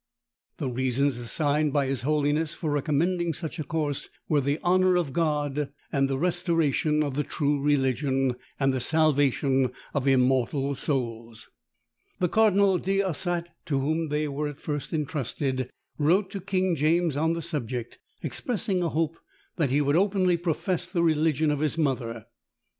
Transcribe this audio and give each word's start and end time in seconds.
The 0.57 0.67
reasons 0.67 1.19
assigned 1.19 1.73
by 1.73 1.85
his 1.85 2.01
holiness 2.01 2.55
for 2.55 2.71
recommending 2.71 3.33
such 3.33 3.59
a 3.59 3.63
course, 3.63 4.09
were 4.27 4.41
the 4.41 4.59
honour 4.63 4.95
of 4.95 5.13
God, 5.13 5.71
the 5.93 6.17
restoration 6.17 7.03
of 7.03 7.13
the 7.13 7.23
true 7.23 7.61
religion, 7.61 8.33
and 8.59 8.73
the 8.73 8.79
salvation 8.79 9.71
of 9.93 10.07
immortal 10.07 10.73
souls. 10.73 11.51
The 12.17 12.29
Cardinal 12.29 12.79
D'Ossat, 12.79 13.49
to 13.67 13.79
whom 13.79 14.07
they 14.09 14.27
were 14.27 14.47
at 14.47 14.59
first 14.59 14.91
entrusted, 14.91 15.69
wrote 15.99 16.31
to 16.31 16.41
King 16.41 16.75
James 16.75 17.15
on 17.15 17.33
the 17.33 17.41
subject, 17.43 17.99
expressing 18.23 18.81
a 18.81 18.89
hope 18.89 19.19
that 19.57 19.69
he 19.69 19.81
would 19.81 19.95
openly 19.95 20.35
profess 20.35 20.87
the 20.87 21.03
religion 21.03 21.51
of 21.51 21.59
his 21.59 21.77
mother. 21.77 22.25